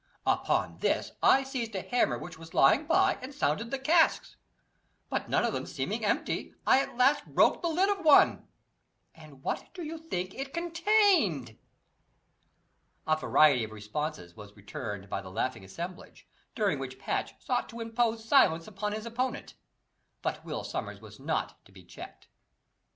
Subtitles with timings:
[0.25, 4.35] Upon this I seized a hammer which was lying by and sounded the casks,
[5.11, 8.47] but none of them seeming empty, I at last broke the lid of one
[9.13, 11.55] and what do you think it contained?"
[13.05, 17.79] A variety of responses were returned by the laughing assemblage, during which Patch sought to
[17.79, 19.53] impose silence upon his opponent.
[20.23, 22.27] But Will Sommers was not to be checked.